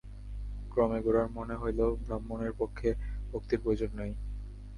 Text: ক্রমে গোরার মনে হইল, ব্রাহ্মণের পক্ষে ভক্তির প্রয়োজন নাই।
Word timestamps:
ক্রমে 0.71 0.99
গোরার 1.01 1.27
মনে 1.31 1.55
হইল, 1.55 1.79
ব্রাহ্মণের 2.05 2.53
পক্ষে 2.57 2.89
ভক্তির 3.31 3.59
প্রয়োজন 3.63 3.91
নাই। 3.95 4.11